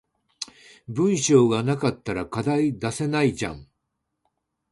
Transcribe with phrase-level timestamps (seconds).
[0.87, 3.67] 文章が無かったら課題出せないじゃん